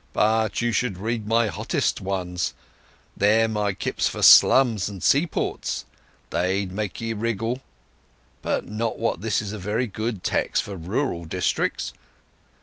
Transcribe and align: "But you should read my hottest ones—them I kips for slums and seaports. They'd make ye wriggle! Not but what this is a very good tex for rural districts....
"But 0.13 0.63
you 0.63 0.71
should 0.71 0.97
read 0.97 1.27
my 1.27 1.45
hottest 1.45 2.01
ones—them 2.01 3.55
I 3.55 3.73
kips 3.73 4.07
for 4.07 4.23
slums 4.23 4.89
and 4.89 5.03
seaports. 5.03 5.85
They'd 6.31 6.71
make 6.71 6.99
ye 6.99 7.13
wriggle! 7.13 7.61
Not 8.43 8.63
but 8.71 8.97
what 8.97 9.21
this 9.21 9.43
is 9.43 9.53
a 9.53 9.59
very 9.59 9.85
good 9.85 10.23
tex 10.23 10.59
for 10.59 10.75
rural 10.75 11.25
districts.... 11.25 11.93